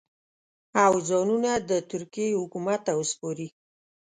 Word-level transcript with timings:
او 0.83 0.93
ځانونه 1.07 1.51
د 1.69 1.71
ترکیې 1.91 2.39
حکومت 2.41 2.79
ته 2.87 2.93
وسپاري. 2.99 3.47